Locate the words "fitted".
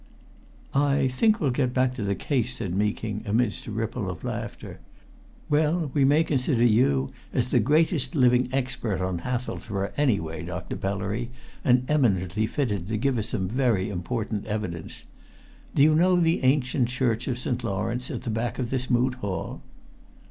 12.47-12.87